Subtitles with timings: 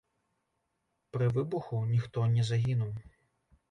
[1.17, 2.93] Пры выбуху ніхто не загінуў.